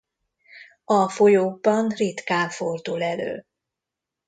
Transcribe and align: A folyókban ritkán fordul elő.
A 0.85 1.09
folyókban 1.09 1.87
ritkán 1.87 2.49
fordul 2.49 3.03
elő. 3.03 3.45